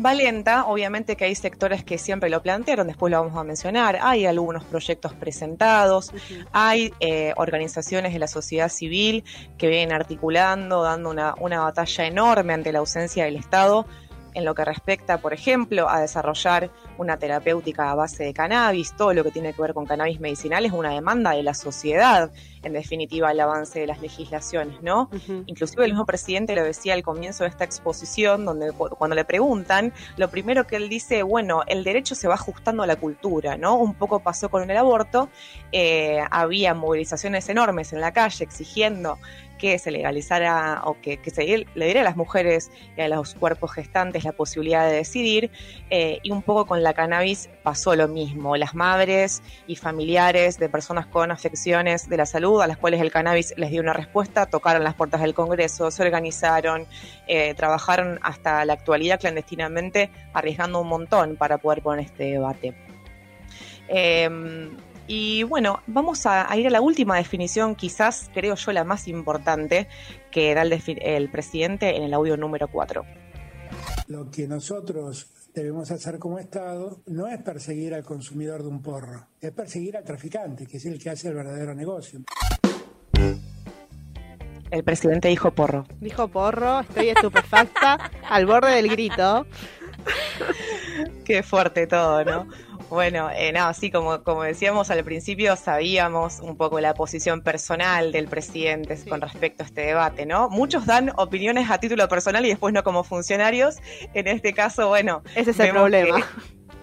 Va 0.04 0.14
lenta, 0.14 0.66
obviamente 0.66 1.16
que 1.16 1.26
hay 1.26 1.36
sectores 1.36 1.84
que 1.84 1.98
siempre 1.98 2.30
lo 2.30 2.42
plantearon, 2.42 2.88
después 2.88 3.12
lo 3.12 3.22
vamos 3.22 3.38
a 3.38 3.44
mencionar, 3.44 3.98
hay 4.02 4.26
algunos 4.26 4.64
proyectos 4.66 5.14
presentados, 5.14 6.12
hay 6.52 6.94
eh, 7.00 7.34
organizaciones 7.38 8.14
de 8.14 8.20
la 8.20 8.28
sociedad 8.28 8.70
civil 8.70 9.24
que 9.58 9.68
vienen 9.68 9.94
articulando, 9.94 10.84
dando 10.84 11.10
una, 11.10 11.36
una 11.40 11.62
batalla 11.62 12.06
enorme 12.06 12.54
ante 12.54 12.72
la 12.72 12.80
ausencia 12.80 13.26
del 13.26 13.38
Estado 13.38 13.86
en 14.36 14.46
lo 14.46 14.54
que 14.54 14.64
respecta, 14.64 15.18
por 15.18 15.34
ejemplo, 15.34 15.90
a 15.90 16.02
desarrollar 16.02 16.70
una 16.98 17.18
terapéutica 17.18 17.90
a 17.90 17.96
base 17.96 18.24
de 18.24 18.34
cannabis, 18.34 18.96
todo 18.96 19.14
lo 19.14 19.24
que 19.24 19.32
tiene 19.32 19.54
que 19.54 19.62
ver 19.62 19.74
con 19.74 19.86
cannabis 19.86 20.20
medicinal 20.20 20.66
es 20.66 20.72
una 20.72 20.92
demanda 20.92 21.32
de 21.32 21.42
la 21.42 21.54
sociedad, 21.54 22.32
en 22.62 22.74
definitiva, 22.74 23.32
el 23.32 23.40
avance 23.40 23.80
de 23.80 23.88
las 23.88 24.02
legislaciones, 24.02 24.82
¿no? 24.82 25.10
Inclusive 25.46 25.86
el 25.86 25.92
mismo 25.92 26.06
presidente 26.06 26.56
lo 26.56 26.64
decía 26.64 26.94
al 26.94 27.04
comienzo 27.04 27.44
de 27.44 27.50
esta 27.50 27.64
exposición, 27.64 28.46
donde 28.46 28.72
cuando 28.72 29.16
le 29.16 29.24
preguntan, 29.24 29.94
lo 30.18 30.30
primero 30.30 30.68
que 30.68 30.76
él 30.76 30.90
dice, 30.90 31.24
bueno, 31.24 31.62
el 31.68 31.84
derecho 31.84 32.16
se 32.16 32.28
va 32.28 32.34
ajustando 32.36 32.84
a 32.84 32.88
la 32.88 32.96
cultura, 32.96 33.58
¿no? 33.58 33.76
Un 33.76 33.94
poco 33.94 34.20
pasó 34.20 34.50
con 34.50 34.70
el 34.70 34.78
aborto, 34.78 35.30
eh, 35.72 36.22
había 36.30 36.74
movilizaciones 36.74 37.48
enormes 37.50 37.94
en 37.94 38.02
la 38.02 38.12
calle 38.12 38.44
exigiendo 38.44 39.18
que 39.58 39.80
se 39.80 39.92
legalizara 39.92 40.82
o 40.86 40.98
que, 41.02 41.20
se 41.26 41.66
le 41.74 41.86
diera 41.86 42.02
a 42.02 42.04
las 42.04 42.16
mujeres 42.16 42.72
y 42.98 43.02
a 43.02 43.08
los 43.08 43.36
cuerpos 43.36 43.72
gestantes 43.74 44.24
la 44.24 44.32
posibilidad 44.32 44.88
de 44.88 44.96
decidir. 44.96 45.52
Eh, 45.90 46.20
y 46.24 46.32
un 46.32 46.42
poco 46.42 46.66
con 46.66 46.84
la 46.84 46.94
cannabis 46.94 47.50
pasó 47.64 47.96
lo 47.96 48.08
mismo. 48.08 48.56
Las 48.58 48.76
madres 48.76 49.42
y 49.68 49.76
familiares 49.76 50.58
de 50.60 50.70
personas 50.70 51.06
con 51.08 51.32
afecciones 51.32 52.10
de 52.10 52.18
la 52.18 52.26
salud 52.26 52.62
a 52.62 52.68
las 52.68 52.78
cuales 52.78 53.02
el 53.02 53.12
cannabis 53.12 53.54
les 53.58 53.72
dio 53.72 53.82
una 53.82 53.94
respuesta, 53.94 54.46
tocaron 54.46 54.84
las 54.84 54.96
puertas 54.96 55.22
del 55.22 55.34
Congreso, 55.34 55.92
se 55.92 56.04
organizaron, 56.04 56.86
eh, 57.28 57.54
trabajaron 57.56 58.20
hasta 58.22 58.66
la 58.66 58.74
actualidad 58.74 59.20
clandestinamente, 59.20 60.10
arriesgando 60.34 60.82
un 60.82 60.88
montón 60.88 61.36
para 61.36 61.58
poder 61.58 61.82
poner 61.82 62.06
este 62.06 62.32
debate. 62.32 62.76
Eh, 63.88 64.30
y 65.08 65.44
bueno, 65.44 65.82
vamos 65.88 66.26
a, 66.26 66.48
ir 66.58 66.68
a 66.68 66.70
la 66.70 66.82
última 66.82 67.18
definición, 67.18 67.76
quizás 67.76 68.30
creo 68.34 68.56
yo 68.56 68.72
la 68.72 68.84
más 68.84 69.08
importante, 69.08 69.88
que 70.32 70.56
da 70.56 70.64
el, 70.64 71.30
presidente 71.30 71.96
en 71.96 72.04
el 72.04 72.14
audio 72.14 72.38
número 72.38 72.68
4. 72.68 73.06
Lo 74.08 74.30
que 74.32 74.48
nosotros 74.48 75.28
debemos 75.54 75.92
hacer 75.92 76.20
como 76.20 76.40
Estado 76.40 77.02
no 77.06 77.28
es 77.28 77.42
perseguir 77.42 77.94
al 77.94 78.04
consumidor 78.04 78.64
de 78.64 78.70
un 78.70 78.82
porro, 78.82 79.28
es 79.40 79.52
perseguir 79.52 79.96
al 79.96 80.04
traficante, 80.04 80.66
que 80.66 80.78
es 80.78 80.86
el 80.86 81.02
que 81.02 81.12
hace 81.12 81.28
el 81.28 81.36
verdadero 81.36 81.76
negocio. 81.76 82.22
El 84.72 84.84
presidente 84.84 85.28
dijo 85.28 85.52
porro. 85.52 85.86
Dijo 86.02 86.28
porro, 86.28 86.82
estoy 86.82 87.10
estupefacta, 87.10 88.12
al 88.30 88.46
borde 88.46 88.72
del 88.72 88.90
grito. 88.90 89.46
Qué 91.24 91.44
fuerte 91.44 91.88
todo, 91.88 92.26
¿no? 92.26 92.48
Bueno, 92.90 93.30
eh, 93.34 93.52
no, 93.52 93.74
sí, 93.74 93.90
como, 93.90 94.24
como 94.24 94.44
decíamos 94.44 94.92
al 94.92 95.04
principio, 95.04 95.56
sabíamos 95.56 96.40
un 96.40 96.56
poco 96.56 96.80
la 96.80 96.94
posición 96.94 97.42
personal 97.42 98.12
del 98.12 98.28
presidente 98.28 98.98
con 99.10 99.22
respecto 99.22 99.64
a 99.64 99.66
este 99.66 99.82
debate, 99.82 100.26
¿no? 100.26 100.50
Muchos 100.50 100.86
dan 100.86 101.12
opiniones 101.18 101.70
a 101.70 101.80
título 101.80 102.08
personal 102.08 102.46
y 102.46 102.50
después 102.50 102.74
no 102.74 102.84
como 102.84 103.04
funcionarios. 103.04 103.78
En 104.14 104.28
este 104.28 104.54
caso, 104.54 104.90
bueno. 104.90 105.24
Ese 105.36 105.52
es 105.52 105.60
el 105.60 105.72
problema. 105.72 106.26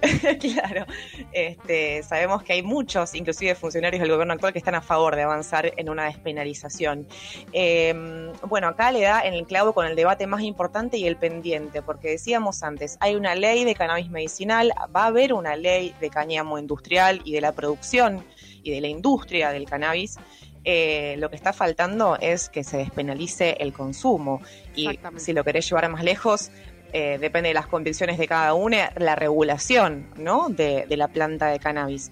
claro, 0.40 0.86
este, 1.32 2.02
sabemos 2.02 2.42
que 2.42 2.54
hay 2.54 2.62
muchos, 2.62 3.14
inclusive 3.14 3.54
funcionarios 3.54 4.00
del 4.00 4.10
gobierno 4.10 4.34
actual, 4.34 4.52
que 4.52 4.58
están 4.58 4.74
a 4.74 4.82
favor 4.82 5.14
de 5.14 5.22
avanzar 5.22 5.72
en 5.76 5.88
una 5.88 6.06
despenalización. 6.06 7.06
Em, 7.52 8.32
bueno, 8.48 8.68
acá 8.68 8.90
le 8.90 9.02
da 9.02 9.22
en 9.22 9.34
el 9.34 9.46
clavo 9.46 9.72
con 9.72 9.86
el 9.86 9.94
debate 9.94 10.26
más 10.26 10.42
importante 10.42 10.96
y 10.96 11.06
el 11.06 11.16
pendiente, 11.16 11.82
porque 11.82 12.10
decíamos 12.10 12.62
antes, 12.62 12.96
hay 13.00 13.14
una 13.14 13.34
ley 13.34 13.64
de 13.64 13.74
cannabis 13.74 14.10
medicinal, 14.10 14.72
va 14.94 15.04
a 15.04 15.06
haber 15.06 15.32
una 15.32 15.56
ley 15.56 15.94
de 16.00 16.10
cáñamo 16.10 16.58
industrial 16.58 17.20
y 17.24 17.32
de 17.32 17.40
la 17.40 17.52
producción 17.52 18.24
y 18.62 18.72
de 18.72 18.80
la 18.80 18.88
industria 18.88 19.50
del 19.50 19.66
cannabis. 19.66 20.18
Eh, 20.64 21.16
lo 21.18 21.28
que 21.28 21.34
está 21.34 21.52
faltando 21.52 22.16
es 22.20 22.48
que 22.48 22.62
se 22.62 22.76
despenalice 22.76 23.56
el 23.58 23.72
consumo. 23.72 24.40
Y 24.76 24.98
si 25.16 25.32
lo 25.32 25.44
querés 25.44 25.68
llevar 25.68 25.88
más 25.88 26.04
lejos, 26.04 26.50
eh, 26.92 27.18
depende 27.18 27.48
de 27.48 27.54
las 27.54 27.66
convicciones 27.66 28.18
de 28.18 28.28
cada 28.28 28.54
uno, 28.54 28.76
la 28.96 29.14
regulación 29.14 30.06
¿no? 30.16 30.48
de, 30.48 30.86
la 30.90 31.08
planta 31.08 31.48
de 31.48 31.58
cannabis. 31.58 32.10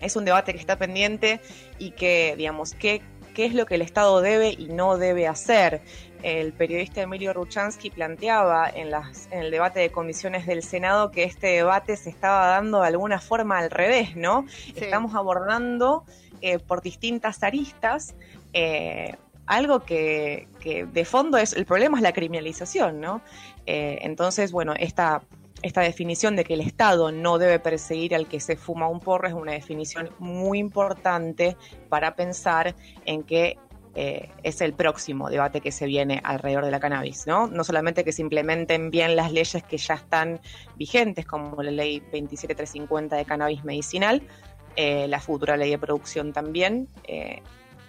Es 0.00 0.16
un 0.16 0.24
debate 0.24 0.52
que 0.52 0.58
está 0.58 0.76
pendiente 0.76 1.40
y 1.78 1.90
que, 1.92 2.34
digamos, 2.36 2.74
¿qué, 2.74 3.02
qué 3.36 3.44
es 3.44 3.54
lo 3.54 3.66
que 3.66 3.74
el 3.74 3.82
Estado 3.82 4.22
debe 4.22 4.54
y 4.56 4.68
no 4.68 4.96
debe 4.96 5.26
hacer. 5.26 5.82
El 6.22 6.54
periodista 6.54 7.02
Emilio 7.02 7.34
Ruchansky 7.34 7.90
planteaba 7.90 8.70
en, 8.74 8.90
las, 8.90 9.28
en 9.30 9.40
el 9.40 9.50
debate 9.50 9.80
de 9.80 9.90
comisiones 9.90 10.46
del 10.46 10.62
Senado 10.62 11.10
que 11.10 11.24
este 11.24 11.48
debate 11.48 11.96
se 11.96 12.08
estaba 12.08 12.46
dando 12.46 12.80
de 12.80 12.86
alguna 12.86 13.20
forma 13.20 13.58
al 13.58 13.70
revés, 13.70 14.16
¿no? 14.16 14.46
Estamos 14.74 15.14
abordando 15.14 16.04
eh, 16.40 16.58
por 16.58 16.80
distintas 16.80 17.42
aristas 17.42 18.14
eh, 18.54 19.16
algo 19.46 19.80
que, 19.80 20.48
de 20.62 21.04
fondo 21.04 21.38
es, 21.38 21.52
el 21.52 21.64
problema 21.66 21.98
es 21.98 22.02
la 22.02 22.12
criminalización, 22.12 23.00
¿no? 23.00 23.22
Eh, 23.66 23.98
entonces, 24.02 24.52
bueno, 24.52 24.74
esta, 24.78 25.22
esta 25.62 25.80
definición 25.80 26.36
de 26.36 26.44
que 26.44 26.54
el 26.54 26.60
Estado 26.60 27.12
no 27.12 27.38
debe 27.38 27.58
perseguir 27.58 28.14
al 28.14 28.26
que 28.26 28.40
se 28.40 28.56
fuma 28.56 28.88
un 28.88 29.00
porro 29.00 29.28
es 29.28 29.34
una 29.34 29.52
definición 29.52 30.10
muy 30.18 30.58
importante 30.58 31.56
para 31.88 32.16
pensar 32.16 32.74
en 33.04 33.22
que 33.22 33.56
eh, 33.94 34.28
es 34.42 34.60
el 34.60 34.74
próximo 34.74 35.30
debate 35.30 35.62
que 35.62 35.72
se 35.72 35.86
viene 35.86 36.20
alrededor 36.22 36.66
de 36.66 36.70
la 36.70 36.80
cannabis, 36.80 37.26
¿no? 37.26 37.46
No 37.46 37.64
solamente 37.64 38.04
que 38.04 38.12
se 38.12 38.20
implementen 38.20 38.90
bien 38.90 39.16
las 39.16 39.32
leyes 39.32 39.62
que 39.62 39.78
ya 39.78 39.94
están 39.94 40.40
vigentes, 40.76 41.24
como 41.24 41.62
la 41.62 41.70
ley 41.70 42.00
27350 42.00 43.16
de 43.16 43.24
cannabis 43.24 43.64
medicinal, 43.64 44.22
eh, 44.74 45.08
la 45.08 45.18
futura 45.18 45.56
ley 45.56 45.70
de 45.70 45.78
producción 45.78 46.34
también, 46.34 46.88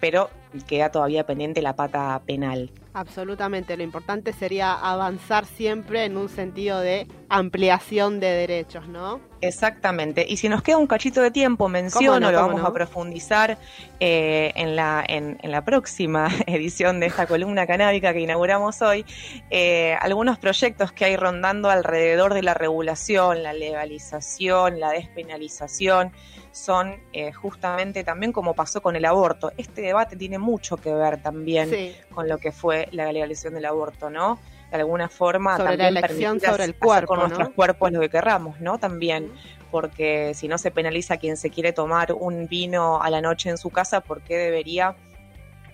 pero 0.00 0.30
queda 0.66 0.90
todavía 0.90 1.26
pendiente 1.26 1.62
la 1.62 1.76
pata 1.76 2.20
penal. 2.24 2.70
Absolutamente, 2.94 3.76
lo 3.76 3.84
importante 3.84 4.32
sería 4.32 4.72
avanzar 4.72 5.44
siempre 5.44 6.04
en 6.04 6.16
un 6.16 6.28
sentido 6.28 6.80
de 6.80 7.06
ampliación 7.28 8.18
de 8.18 8.26
derechos, 8.28 8.88
¿no? 8.88 9.20
Exactamente, 9.40 10.26
y 10.28 10.36
si 10.36 10.48
nos 10.48 10.62
queda 10.62 10.78
un 10.78 10.88
cachito 10.88 11.22
de 11.22 11.30
tiempo, 11.30 11.68
menciono, 11.68 12.32
lo 12.32 12.40
vamos 12.40 12.64
a 12.64 12.72
profundizar 12.72 13.56
eh, 14.00 14.52
en, 14.56 14.74
la, 14.74 15.04
en, 15.06 15.38
la 15.44 15.64
próxima 15.64 16.28
edición 16.46 16.98
de 16.98 17.06
esta 17.06 17.26
columna 17.26 17.66
canábica 17.68 18.12
que 18.12 18.20
inauguramos 18.20 18.82
hoy, 18.82 19.04
eh, 19.50 19.96
algunos 20.00 20.38
proyectos 20.38 20.90
que 20.90 21.04
hay 21.04 21.16
rondando 21.16 21.70
alrededor 21.70 22.34
de 22.34 22.42
la 22.42 22.54
regulación, 22.54 23.44
la 23.44 23.52
legalización, 23.52 24.80
la 24.80 24.90
despenalización, 24.90 26.10
son 26.58 26.96
eh, 27.12 27.32
justamente 27.32 28.04
también 28.04 28.32
como 28.32 28.54
pasó 28.54 28.82
con 28.82 28.96
el 28.96 29.04
aborto. 29.04 29.52
Este 29.56 29.82
debate 29.82 30.16
tiene 30.16 30.38
mucho 30.38 30.76
que 30.76 30.92
ver 30.92 31.22
también 31.22 31.70
con 32.10 32.28
lo 32.28 32.38
que 32.38 32.52
fue 32.52 32.88
la 32.92 33.10
legalización 33.12 33.54
del 33.54 33.64
aborto, 33.66 34.10
¿no? 34.10 34.38
De 34.70 34.76
alguna 34.76 35.08
forma 35.08 35.56
sobre 35.56 35.76
la 35.76 35.88
elección 35.88 36.40
sobre 36.40 36.64
el 36.64 36.74
cuerpo, 36.74 37.14
con 37.14 37.20
nuestros 37.20 37.50
cuerpos 37.50 37.90
lo 37.92 38.00
que 38.00 38.10
querramos, 38.10 38.60
¿no? 38.60 38.78
También 38.78 39.32
porque 39.70 40.32
si 40.34 40.48
no 40.48 40.58
se 40.58 40.70
penaliza 40.70 41.14
a 41.14 41.16
quien 41.18 41.36
se 41.36 41.50
quiere 41.50 41.72
tomar 41.72 42.12
un 42.12 42.48
vino 42.48 43.00
a 43.02 43.10
la 43.10 43.20
noche 43.20 43.50
en 43.50 43.58
su 43.58 43.70
casa, 43.70 44.00
¿por 44.00 44.22
qué 44.22 44.36
debería 44.36 44.96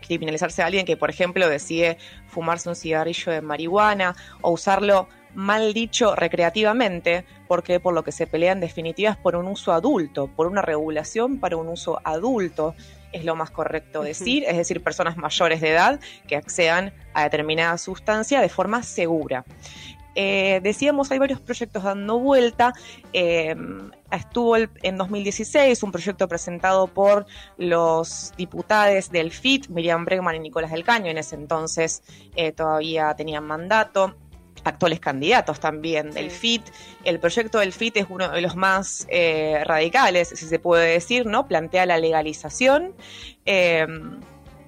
criminalizarse 0.00 0.62
a 0.62 0.66
alguien 0.66 0.84
que, 0.84 0.96
por 0.96 1.10
ejemplo, 1.10 1.48
decide 1.48 1.96
fumarse 2.28 2.68
un 2.68 2.76
cigarrillo 2.76 3.32
de 3.32 3.40
marihuana 3.40 4.14
o 4.42 4.50
usarlo 4.50 5.08
mal 5.34 5.72
dicho 5.72 6.14
recreativamente, 6.14 7.24
porque 7.48 7.80
por 7.80 7.94
lo 7.94 8.04
que 8.04 8.12
se 8.12 8.26
pelea 8.26 8.52
en 8.52 8.60
definitiva 8.60 9.10
es 9.10 9.16
por 9.16 9.36
un 9.36 9.46
uso 9.46 9.72
adulto, 9.72 10.28
por 10.28 10.46
una 10.46 10.62
regulación 10.62 11.38
para 11.38 11.56
un 11.56 11.68
uso 11.68 12.00
adulto, 12.04 12.74
es 13.12 13.24
lo 13.24 13.36
más 13.36 13.50
correcto 13.50 14.02
decir, 14.02 14.44
es 14.44 14.56
decir, 14.56 14.82
personas 14.82 15.16
mayores 15.16 15.60
de 15.60 15.70
edad 15.70 16.00
que 16.26 16.36
accedan 16.36 16.92
a 17.12 17.22
determinada 17.22 17.78
sustancia 17.78 18.40
de 18.40 18.48
forma 18.48 18.82
segura. 18.82 19.44
Eh, 20.16 20.60
decíamos, 20.62 21.10
hay 21.10 21.18
varios 21.18 21.40
proyectos 21.40 21.82
dando 21.82 22.18
vuelta. 22.18 22.72
Eh, 23.12 23.54
estuvo 24.10 24.56
en 24.56 24.96
2016 24.96 25.82
un 25.82 25.92
proyecto 25.92 26.28
presentado 26.28 26.86
por 26.86 27.26
los 27.56 28.32
diputados 28.36 29.10
del 29.10 29.32
FIT, 29.32 29.68
Miriam 29.68 30.04
Bregman 30.04 30.36
y 30.36 30.40
Nicolás 30.40 30.70
del 30.70 30.84
Caño, 30.84 31.10
en 31.10 31.18
ese 31.18 31.34
entonces 31.34 32.02
eh, 32.36 32.52
todavía 32.52 33.14
tenían 33.14 33.44
mandato 33.44 34.16
actuales 34.64 35.00
candidatos 35.00 35.60
también 35.60 36.10
del 36.10 36.30
FIT. 36.30 36.62
El 37.04 37.20
proyecto 37.20 37.58
del 37.58 37.72
FIT 37.72 37.98
es 37.98 38.06
uno 38.08 38.30
de 38.30 38.40
los 38.40 38.56
más 38.56 39.06
eh, 39.08 39.62
radicales, 39.64 40.28
si 40.28 40.46
se 40.46 40.58
puede 40.58 40.92
decir, 40.92 41.26
¿no? 41.26 41.46
Plantea 41.46 41.86
la 41.86 41.98
legalización. 41.98 42.94
Eh, 43.46 43.86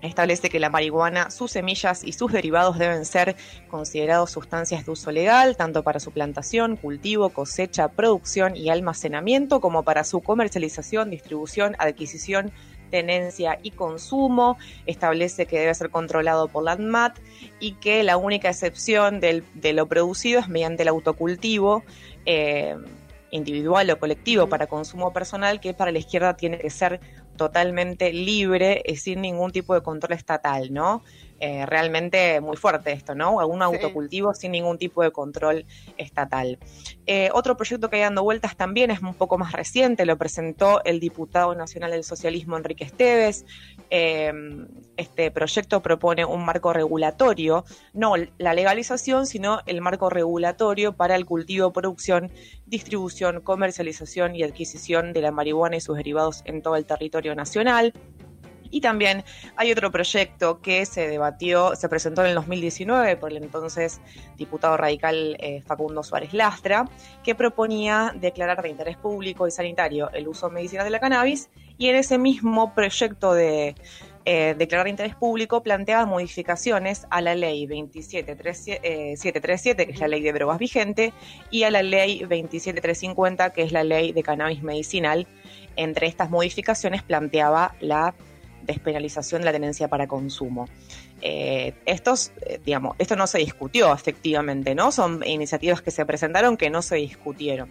establece 0.03 0.49
que 0.49 0.61
la 0.61 0.71
marihuana, 0.71 1.31
sus 1.31 1.53
semillas 1.53 2.05
y 2.05 2.13
sus 2.13 2.33
derivados 2.33 2.79
deben 2.79 3.05
ser 3.05 3.37
considerados 3.69 4.31
sustancias 4.31 4.85
de 4.85 4.93
uso 4.93 5.11
legal, 5.11 5.57
tanto 5.57 5.83
para 5.83 6.01
su 6.01 6.11
plantación, 6.11 6.77
cultivo, 6.77 7.31
cosecha, 7.31 7.89
producción 7.89 8.57
y 8.57 8.69
almacenamiento, 8.69 9.61
como 9.61 9.83
para 9.83 10.05
su 10.05 10.21
comercialización, 10.21 11.11
distribución, 11.11 11.77
adquisición, 11.79 12.53
tenencia 12.91 13.59
y 13.63 13.73
consumo, 13.73 14.59
establece 14.87 15.47
que 15.47 15.59
debe 15.59 15.75
ser 15.75 15.91
controlado 15.91 16.49
por 16.49 16.65
la 16.65 16.73
ANMAT 16.73 17.19
y 17.61 17.73
que 17.73 18.03
la 18.03 18.17
única 18.17 18.49
excepción 18.49 19.21
de 19.21 19.73
lo 19.73 19.87
producido 19.87 20.41
es 20.41 20.49
mediante 20.49 20.83
el 20.83 20.89
autocultivo. 20.89 21.83
Eh, 22.25 22.77
individual 23.31 23.91
o 23.91 23.99
colectivo 23.99 24.49
para 24.49 24.67
consumo 24.67 25.13
personal 25.13 25.61
que 25.61 25.75
para 25.75 25.91
la 25.91 25.99
izquierda 25.99 26.37
tiene 26.37 26.59
que 26.59 26.71
ser 26.71 27.01
totalmente 27.37 28.13
libre 28.13 28.83
y 28.87 28.97
sin 28.97 29.21
ningún 29.21 29.53
tipo 29.53 29.75
de 29.75 29.83
control 29.83 30.13
estatal, 30.13 30.73
¿no? 30.73 31.03
Eh, 31.39 31.67
realmente 31.67 32.41
muy 32.41 32.57
fuerte 32.57 32.93
esto, 32.93 33.15
¿no? 33.15 33.37
Un 33.47 33.61
autocultivo 33.61 34.33
sin 34.33 34.53
ningún 34.53 34.79
tipo 34.79 35.03
de 35.03 35.11
control 35.11 35.67
estatal. 35.99 36.59
Eh, 37.07 37.29
otro 37.35 37.57
proyecto 37.57 37.91
que 37.91 37.97
hay 37.97 38.03
dando 38.03 38.23
vueltas 38.23 38.57
también 38.57 38.91
es 38.91 39.03
un 39.03 39.13
poco 39.13 39.37
más 39.37 39.53
reciente, 39.53 40.07
lo 40.07 40.17
presentó 40.17 40.83
el 40.85 40.99
diputado 40.99 41.55
nacional 41.55 41.91
del 41.91 42.05
socialismo 42.05 42.57
Enrique 42.57 42.85
Esteves. 42.85 43.45
Eh, 43.91 44.33
este 44.97 45.31
proyecto 45.31 45.83
propone 45.83 46.25
un 46.25 46.45
marco 46.45 46.73
regulatorio, 46.73 47.65
no 47.93 48.15
la 48.39 48.55
legalización, 48.55 49.27
sino 49.27 49.61
el 49.67 49.83
marco 49.83 50.09
regulatorio 50.09 50.95
para 50.95 51.17
el 51.17 51.27
cultivo, 51.27 51.71
producción, 51.73 52.31
distribución, 52.65 53.43
comercialización 53.43 54.35
y 54.35 54.43
adquisición 54.43 55.13
de 55.13 55.21
la 55.21 55.33
marihuana 55.33 55.77
y 55.77 55.81
sus 55.83 55.99
derivados 55.99 56.43
en 56.47 56.63
todo 56.63 56.77
el 56.77 56.87
territorio 56.87 57.35
nacional. 57.35 57.93
Y 58.77 58.83
también 58.83 59.25
hay 59.57 59.73
otro 59.73 59.91
proyecto 59.91 60.61
que 60.61 60.85
se 60.85 61.09
debatió, 61.09 61.75
se 61.77 61.89
presentó 61.89 62.21
en 62.21 62.29
el 62.29 62.35
2019 62.35 63.17
por 63.17 63.33
el 63.33 63.43
entonces 63.43 64.03
diputado 64.37 64.77
radical 64.77 65.35
eh, 65.41 65.63
Facundo 65.63 66.03
Suárez 66.03 66.35
Lastra, 66.35 66.87
que 67.25 67.35
proponía 67.35 68.13
declarar 68.15 68.61
de 68.61 68.69
interés 68.69 68.99
público 68.99 69.49
y 69.49 69.51
sanitario 69.51 70.11
el 70.13 70.29
uso 70.29 70.51
medicinal 70.51 70.85
de 70.85 70.91
la 70.91 71.01
cannabis 71.01 71.49
y 71.79 71.89
en 71.89 71.97
ese 71.97 72.19
mismo 72.19 72.75
proyecto 72.75 73.33
de 73.33 73.77
eh, 74.27 74.55
declarar 74.59 74.85
de 74.85 74.91
interés 74.91 75.15
público 75.15 75.63
planteaba 75.63 76.05
modificaciones 76.05 77.07
a 77.09 77.23
la 77.23 77.35
ley 77.35 77.67
27737, 77.67 79.83
eh, 79.83 79.87
que 79.87 79.93
es 79.93 80.01
la 80.01 80.09
ley 80.09 80.21
de 80.21 80.35
drogas 80.35 80.59
vigente, 80.59 81.15
y 81.51 81.63
a 81.63 81.71
la 81.71 81.83
ley 81.83 82.27
27350, 82.29 83.55
que 83.55 83.63
es 83.63 83.73
la 83.73 83.85
ley 83.85 84.13
de 84.13 84.23
cannabis 84.23 84.63
medicinal. 84.63 85.27
Entre 85.77 86.09
estas 86.09 86.29
modificaciones 86.29 87.03
planteaba 87.03 87.75
la 87.81 88.15
despenalización 88.67 89.43
de 89.43 89.47
la 89.47 89.53
tenencia 89.53 89.89
para 89.89 90.07
consumo. 90.07 90.69
Eh, 91.23 91.75
estos, 91.87 92.33
eh, 92.43 92.61
digamos, 92.65 92.97
esto 92.99 93.17
no 93.17 93.27
se 93.27 93.39
discutió 93.39 93.93
efectivamente, 93.95 94.75
¿no? 94.75 94.93
Son 94.93 95.23
iniciativas 95.25 95.81
que 95.81 95.91
se 95.91 96.05
presentaron 96.05 96.57
que 96.57 96.69
no 96.69 96.83
se 96.83 96.97
discutieron. 96.97 97.71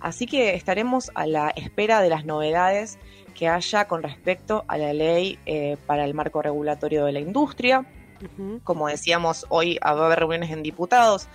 Así 0.00 0.26
que 0.26 0.54
estaremos 0.54 1.10
a 1.14 1.26
la 1.26 1.50
espera 1.50 2.00
de 2.00 2.08
las 2.08 2.24
novedades 2.24 2.98
que 3.34 3.48
haya 3.48 3.86
con 3.86 4.02
respecto 4.02 4.64
a 4.68 4.78
la 4.78 4.92
ley 4.92 5.38
eh, 5.46 5.76
para 5.86 6.04
el 6.04 6.14
marco 6.14 6.40
regulatorio 6.40 7.04
de 7.04 7.12
la 7.12 7.20
industria. 7.20 7.84
Como 8.64 8.88
decíamos, 8.88 9.46
hoy 9.48 9.78
va 9.78 9.90
a 9.90 10.06
haber 10.06 10.18
reuniones 10.18 10.50
en 10.50 10.64
diputados. 10.64 11.28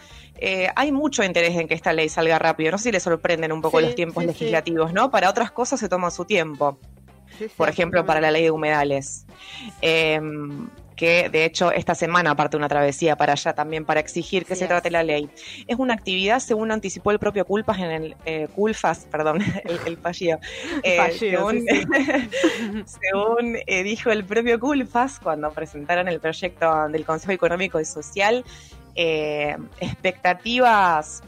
hay 0.75 0.91
mucho 0.91 1.23
interés 1.23 1.55
en 1.55 1.69
que 1.69 1.75
esta 1.75 1.93
ley 1.93 2.09
salga 2.09 2.37
rápido. 2.39 2.71
No 2.71 2.77
sé 2.77 2.83
si 2.83 2.91
le 2.91 2.99
sorprenden 2.99 3.53
un 3.53 3.61
poco 3.61 3.79
los 3.79 3.95
tiempos 3.95 4.25
legislativos, 4.25 4.91
¿no? 4.91 5.09
Para 5.09 5.29
otras 5.29 5.51
cosas 5.51 5.79
se 5.79 5.87
toma 5.87 6.11
su 6.11 6.25
tiempo 6.25 6.77
por 7.57 7.69
ejemplo, 7.69 8.05
para 8.05 8.21
la 8.21 8.31
ley 8.31 8.43
de 8.43 8.51
humedales. 8.51 9.25
Em, 9.81 10.69
que 10.95 11.29
de 11.29 11.45
hecho 11.45 11.71
esta 11.71 11.95
semana 11.95 12.35
parte 12.35 12.57
una 12.57 12.69
travesía 12.69 13.15
para 13.15 13.33
allá 13.33 13.53
también 13.53 13.85
para 13.85 13.99
exigir 13.99 14.45
que 14.45 14.55
se 14.55 14.67
trate 14.67 14.91
la 14.91 15.03
ley. 15.03 15.29
Es 15.67 15.77
una 15.77 15.93
actividad, 15.93 16.39
según 16.39 16.71
anticipó 16.71 17.11
el 17.11 17.19
propio 17.19 17.45
Culpas 17.45 17.79
en 17.79 17.91
el 17.91 18.15
eh, 18.25 18.47
Culfas, 18.55 19.07
perdón, 19.09 19.41
el, 19.85 19.97
fallido. 19.97 20.39
Eh, 20.83 21.17
según, 22.85 23.57
eh, 23.67 23.83
dijo 23.83 24.11
el 24.11 24.23
propio 24.23 24.59
Culfas 24.59 25.19
cuando 25.19 25.51
presentaron 25.51 26.07
el 26.07 26.19
proyecto 26.19 26.87
del 26.89 27.05
Consejo 27.05 27.31
Económico 27.31 27.79
y 27.79 27.85
Social, 27.85 28.43
expectativas 28.95 31.23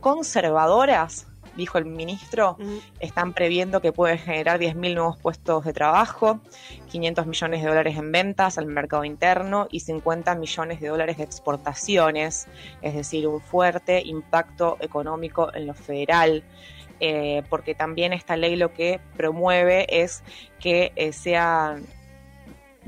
conservadoras 0.00 1.26
dijo 1.56 1.78
el 1.78 1.86
ministro, 1.86 2.56
están 3.00 3.32
previendo 3.32 3.80
que 3.80 3.92
puede 3.92 4.18
generar 4.18 4.58
10.000 4.60 4.94
nuevos 4.94 5.16
puestos 5.18 5.64
de 5.64 5.72
trabajo, 5.72 6.40
500 6.90 7.26
millones 7.26 7.62
de 7.62 7.68
dólares 7.68 7.96
en 7.96 8.12
ventas 8.12 8.58
al 8.58 8.66
mercado 8.66 9.04
interno 9.04 9.68
y 9.70 9.80
50 9.80 10.34
millones 10.34 10.80
de 10.80 10.88
dólares 10.88 11.18
de 11.18 11.24
exportaciones, 11.24 12.46
es 12.82 12.94
decir, 12.94 13.26
un 13.26 13.40
fuerte 13.40 14.02
impacto 14.04 14.76
económico 14.80 15.54
en 15.54 15.66
lo 15.66 15.74
federal. 15.74 16.44
Eh, 17.00 17.42
porque 17.50 17.74
también 17.74 18.12
esta 18.12 18.36
ley 18.36 18.54
lo 18.54 18.72
que 18.72 19.00
promueve 19.16 19.84
es 20.02 20.22
que 20.60 20.92
eh, 20.94 21.12
sea 21.12 21.76
que 21.76 22.03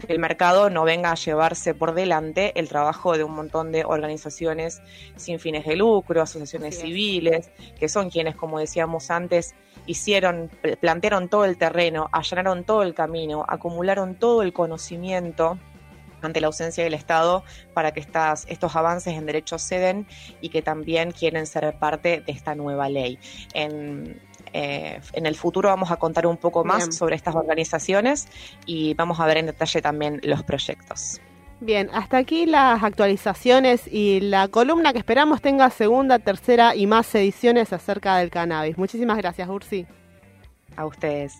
el 0.08 0.18
mercado 0.18 0.70
no 0.70 0.84
venga 0.84 1.10
a 1.10 1.14
llevarse 1.14 1.74
por 1.74 1.94
delante 1.94 2.58
el 2.58 2.68
trabajo 2.68 3.16
de 3.16 3.24
un 3.24 3.32
montón 3.32 3.72
de 3.72 3.84
organizaciones 3.84 4.82
sin 5.16 5.38
fines 5.38 5.64
de 5.64 5.76
lucro, 5.76 6.22
asociaciones 6.22 6.78
civiles, 6.80 7.50
que 7.78 7.88
son 7.88 8.10
quienes, 8.10 8.36
como 8.36 8.58
decíamos 8.58 9.10
antes, 9.10 9.54
hicieron, 9.86 10.50
plantearon 10.80 11.28
todo 11.28 11.44
el 11.44 11.56
terreno, 11.56 12.08
allanaron 12.12 12.64
todo 12.64 12.82
el 12.82 12.94
camino, 12.94 13.44
acumularon 13.48 14.16
todo 14.16 14.42
el 14.42 14.52
conocimiento 14.52 15.58
ante 16.22 16.40
la 16.40 16.48
ausencia 16.48 16.82
del 16.84 16.94
Estado 16.94 17.44
para 17.74 17.92
que 17.92 18.00
estas, 18.00 18.46
estos 18.48 18.74
avances 18.76 19.14
en 19.14 19.26
derechos 19.26 19.62
se 19.62 19.78
den 19.78 20.06
y 20.40 20.48
que 20.48 20.62
también 20.62 21.12
quieren 21.12 21.46
ser 21.46 21.78
parte 21.78 22.20
de 22.20 22.32
esta 22.32 22.54
nueva 22.54 22.88
ley. 22.88 23.18
En, 23.54 24.20
eh, 24.58 25.00
en 25.12 25.26
el 25.26 25.34
futuro 25.34 25.68
vamos 25.68 25.90
a 25.90 25.96
contar 25.96 26.26
un 26.26 26.38
poco 26.38 26.64
más 26.64 26.96
sobre 26.96 27.14
estas 27.14 27.34
organizaciones 27.34 28.26
y 28.64 28.94
vamos 28.94 29.20
a 29.20 29.26
ver 29.26 29.36
en 29.36 29.46
detalle 29.46 29.82
también 29.82 30.18
los 30.22 30.42
proyectos. 30.44 31.20
Bien, 31.60 31.90
hasta 31.92 32.16
aquí 32.16 32.46
las 32.46 32.82
actualizaciones 32.82 33.86
y 33.86 34.20
la 34.20 34.48
columna 34.48 34.94
que 34.94 34.98
esperamos 34.98 35.42
tenga 35.42 35.68
segunda, 35.68 36.18
tercera 36.18 36.74
y 36.74 36.86
más 36.86 37.14
ediciones 37.14 37.74
acerca 37.74 38.16
del 38.16 38.30
cannabis. 38.30 38.78
Muchísimas 38.78 39.18
gracias, 39.18 39.46
Ursi. 39.46 39.86
A 40.74 40.86
ustedes. 40.86 41.34